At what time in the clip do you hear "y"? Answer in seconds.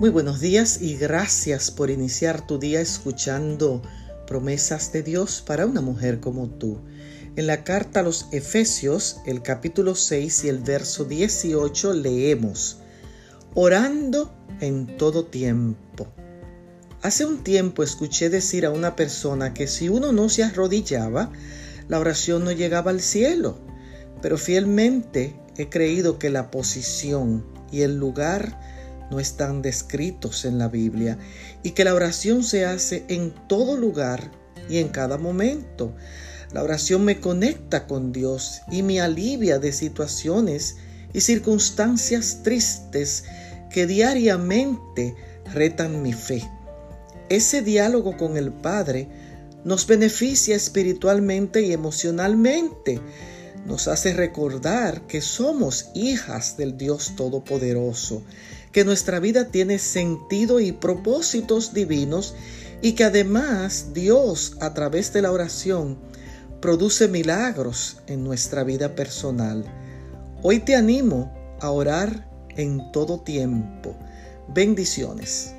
0.80-0.96, 10.44-10.48, 27.70-27.82, 31.62-31.72, 34.68-34.78, 38.70-38.82, 41.12-41.20, 51.62-51.72, 60.60-60.72, 62.82-62.92